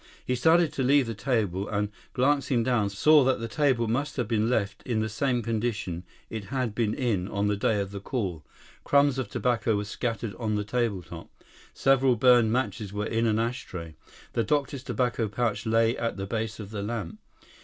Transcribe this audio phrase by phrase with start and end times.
[0.25, 4.27] He started to leave the table, and, glancing down, saw that the table must have
[4.27, 7.99] been left in the same condition it had been in on the day of the
[7.99, 8.43] call.
[8.83, 11.29] Crumbs of tobacco were scattered on the tabletop.
[11.75, 13.95] Several burned matches were in an ash tray.
[14.33, 17.19] The doctor's tobacco pouch lay at the base of the lamp.